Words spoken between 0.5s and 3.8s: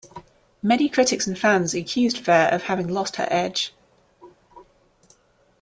Many critics and fans accused Phair of having lost her edge.